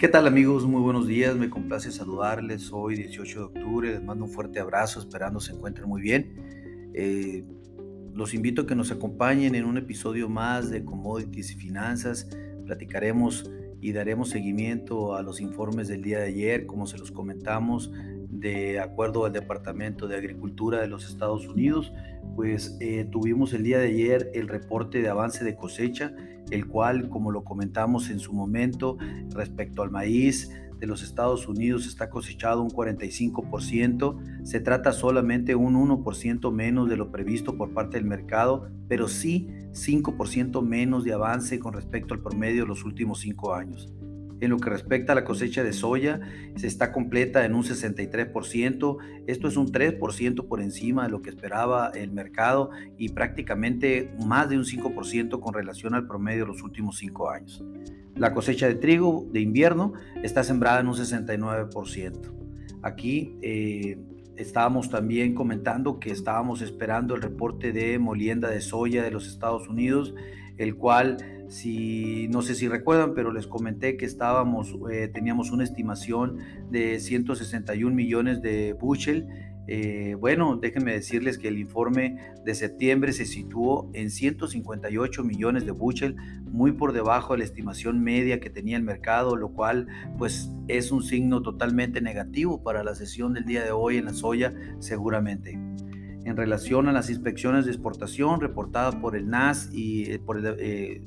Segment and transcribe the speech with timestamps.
[0.00, 0.66] ¿Qué tal amigos?
[0.66, 4.98] Muy buenos días, me complace saludarles hoy 18 de octubre, les mando un fuerte abrazo,
[4.98, 6.90] esperando se encuentren muy bien.
[6.94, 7.44] Eh,
[8.14, 12.30] los invito a que nos acompañen en un episodio más de Commodities y Finanzas,
[12.64, 13.50] platicaremos
[13.82, 17.92] y daremos seguimiento a los informes del día de ayer, como se los comentamos,
[18.30, 21.92] de acuerdo al Departamento de Agricultura de los Estados Unidos,
[22.36, 26.14] pues eh, tuvimos el día de ayer el reporte de avance de cosecha
[26.50, 28.98] el cual, como lo comentamos en su momento,
[29.34, 35.74] respecto al maíz de los Estados Unidos está cosechado un 45%, se trata solamente un
[35.74, 41.58] 1% menos de lo previsto por parte del mercado, pero sí 5% menos de avance
[41.58, 43.92] con respecto al promedio de los últimos cinco años.
[44.40, 46.20] En lo que respecta a la cosecha de soya,
[46.56, 48.96] se está completa en un 63%.
[49.26, 54.48] Esto es un 3% por encima de lo que esperaba el mercado y prácticamente más
[54.48, 57.62] de un 5% con relación al promedio de los últimos cinco años.
[58.16, 59.92] La cosecha de trigo de invierno
[60.22, 62.40] está sembrada en un 69%.
[62.82, 63.98] Aquí eh,
[64.36, 69.68] estábamos también comentando que estábamos esperando el reporte de molienda de soya de los Estados
[69.68, 70.14] Unidos,
[70.56, 71.18] el cual
[71.50, 76.38] si no sé si recuerdan, pero les comenté que estábamos, eh, teníamos una estimación
[76.70, 79.26] de 161 millones de bushel.
[79.66, 85.72] Eh, bueno, déjenme decirles que el informe de septiembre se situó en 158 millones de
[85.72, 90.52] bushel, muy por debajo de la estimación media que tenía el mercado, lo cual pues
[90.68, 94.54] es un signo totalmente negativo para la sesión del día de hoy en la soya,
[94.78, 95.58] seguramente
[96.22, 101.00] en relación a las inspecciones de exportación reportadas por el NAS y eh, por el,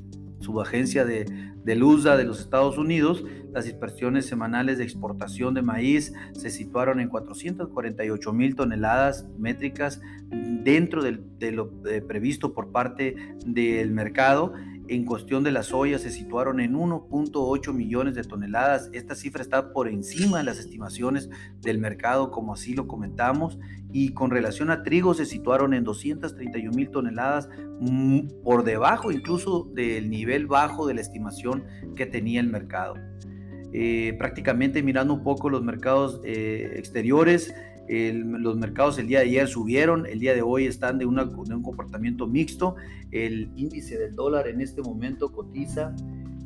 [0.44, 1.24] subagencia de,
[1.64, 7.00] de LUSA de los Estados Unidos, las inspecciones semanales de exportación de maíz se situaron
[7.00, 14.52] en 448 mil toneladas métricas dentro de lo eh, previsto por parte del mercado.
[14.86, 18.90] En cuestión de la soya se situaron en 1.8 millones de toneladas.
[18.92, 21.30] Esta cifra está por encima de las estimaciones
[21.62, 23.58] del mercado, como así lo comentamos.
[23.92, 27.48] Y con relación a trigo se situaron en 231 mil toneladas,
[27.80, 31.64] mm, por debajo incluso del nivel bajo de la estimación
[31.96, 32.94] que tenía el mercado.
[33.72, 37.52] Eh, prácticamente mirando un poco los mercados eh, exteriores,
[37.88, 41.54] los mercados el día de ayer subieron, el día de hoy están de, una, de
[41.54, 42.74] un comportamiento mixto.
[43.10, 45.96] El índice del dólar en este momento cotiza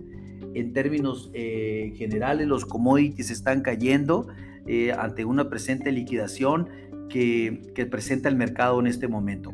[0.55, 4.27] En términos eh, generales, los commodities están cayendo
[4.67, 9.53] eh, ante una presente liquidación que, presenta el mercado en este momento.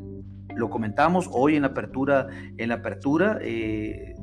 [0.57, 2.29] Lo comentamos hoy en la apertura.
[2.57, 4.15] En la apertura, eh,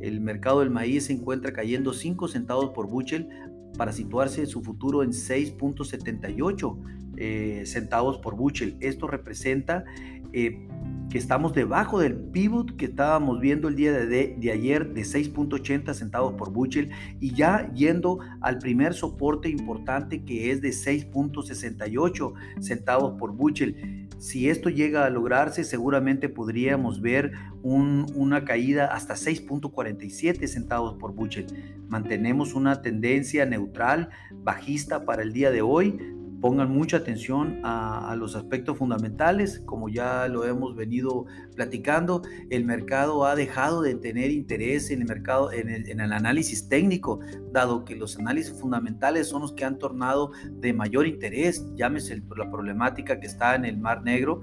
[0.00, 3.28] el mercado del maíz se encuentra cayendo 5 centavos por bushel
[3.76, 6.78] para situarse en su futuro en 6.78
[7.18, 8.76] eh, centavos por bushel.
[8.80, 9.84] Esto representa
[10.32, 10.68] eh,
[11.10, 15.94] que estamos debajo del pivot que estábamos viendo el día de, de ayer de 6.80
[15.94, 16.90] centavos por bushel
[17.20, 24.08] y ya yendo al primer soporte importante que es de 6.68 centavos por bushel.
[24.18, 31.46] Si esto llega a lograrse, seguramente podríamos ver una caída hasta 6.47 centavos por bushel.
[31.88, 38.36] Mantenemos una tendencia neutral, bajista para el día de hoy pongan mucha atención a, los
[38.36, 44.90] aspectos fundamentales, como ya lo hemos venido platicando, el mercado ha dejado de tener interés
[44.90, 47.20] en el mercado, en el, análisis técnico,
[47.52, 52.50] dado que los análisis fundamentales son los que han tornado de mayor interés, llámese la
[52.50, 54.40] problemática que está en el Mar Negro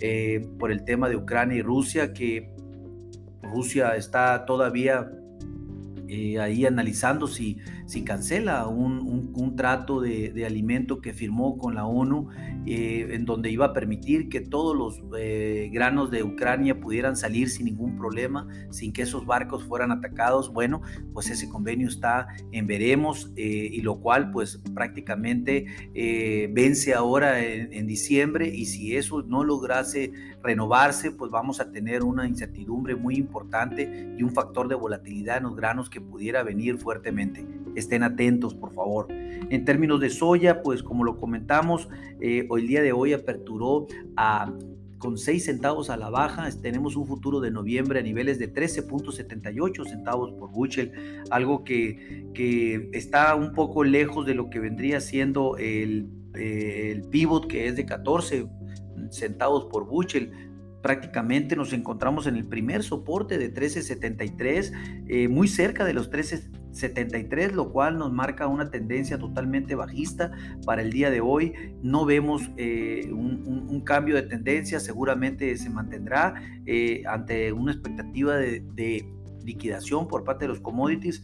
[0.00, 2.52] eh, por el tema de Ucrania y Rusia, que
[3.42, 5.10] Rusia está todavía
[6.08, 7.58] eh, ahí analizando si,
[7.92, 12.30] si cancela un, un, trato de, de, alimento que firmó con la ONU,
[12.64, 17.50] eh, en donde iba a permitir que todos los eh, granos de Ucrania pudieran salir
[17.50, 20.54] sin ningún problema, sin que esos barcos fueran atacados.
[20.54, 20.80] Bueno,
[21.12, 25.66] pues ese convenio está en veremos, y lo cual pues prácticamente
[26.50, 30.12] vence ahora en, en diciembre, y si eso no lograse
[30.42, 35.42] renovarse, pues vamos a tener una incertidumbre muy importante y un factor de volatilidad en
[35.42, 37.44] los granos que pudiera venir fuertemente.
[37.82, 39.08] Estén atentos, por favor.
[39.10, 41.88] En términos de soya, pues como lo comentamos,
[42.20, 43.86] eh, hoy el día de hoy aperturó
[44.16, 44.52] a
[44.98, 46.48] con 6 centavos a la baja.
[46.62, 50.92] Tenemos un futuro de noviembre a niveles de 13.78 centavos por bushel,
[51.30, 57.48] algo que, que, está un poco lejos de lo que vendría siendo el, el pivot
[57.48, 58.46] que es de 14
[59.10, 60.30] centavos por bushel
[60.82, 64.72] prácticamente nos encontramos en el primer soporte de 1373,
[65.08, 66.08] eh, muy cerca de los
[66.72, 70.32] 1373, lo cual nos marca una tendencia totalmente bajista
[70.64, 71.52] para el día de hoy.
[71.82, 76.34] No vemos eh, un, cambio de tendencia, seguramente se mantendrá
[76.66, 79.04] eh, ante una expectativa de
[79.44, 81.22] liquidación por parte de los commodities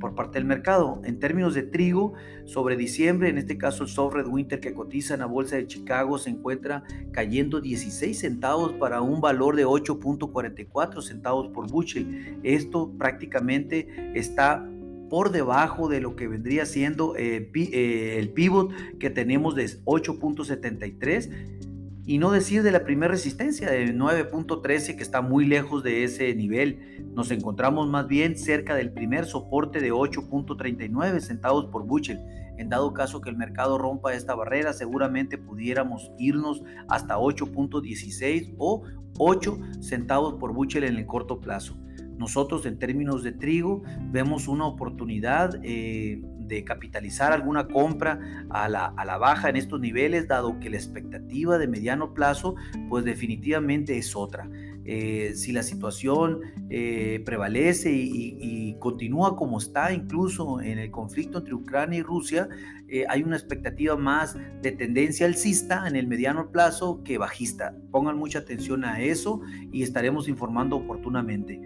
[0.00, 1.00] por parte del mercado.
[1.04, 2.14] En términos de trigo,
[2.46, 5.66] sobre diciembre, en este caso el soft red winter que cotiza en la bolsa de
[5.68, 6.82] Chicago se encuentra
[7.12, 12.40] cayendo 16 centavos para un valor de 8.44 centavos por bushel.
[12.42, 14.66] Esto prácticamente está
[15.10, 21.60] por debajo de lo que vendría siendo eh, eh, el pivot que tenemos de 8.73
[22.06, 26.34] y no decir de la primera resistencia de 9.13 que está muy lejos de ese
[26.34, 27.12] nivel.
[27.14, 32.20] Nos encontramos más bien cerca del primer soporte de 8.39 centavos por bushel.
[32.56, 38.82] En dado caso que el mercado rompa esta barrera, seguramente pudiéramos irnos hasta 8.16 o
[39.18, 41.76] 8 centavos por bushel en el corto plazo.
[42.20, 43.82] Nosotros en términos de trigo
[44.12, 49.80] vemos una oportunidad eh, de capitalizar alguna compra a la, a la, baja en estos
[49.80, 52.56] niveles, dado que la expectativa de mediano plazo
[52.90, 54.50] pues definitivamente es otra.
[54.92, 61.54] Eh, si la situación eh, prevalece y, continúa como está, incluso en el conflicto entre
[61.54, 62.48] Ucrania y Rusia,
[62.88, 67.76] eh, hay una expectativa más de tendencia alcista en el mediano plazo que bajista.
[67.92, 71.60] Pongan mucha atención a eso y estaremos informando oportunamente.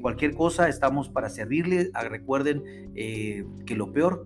[0.00, 1.90] cualquier cosa, estamos para servirles.
[1.92, 2.64] Ah, recuerden
[2.94, 4.24] que lo peor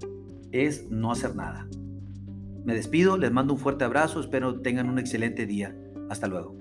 [0.52, 1.66] es no hacer nada.
[2.64, 5.76] Me despido, les mando un fuerte abrazo, espero tengan un excelente día.
[6.08, 6.56] Hasta luego.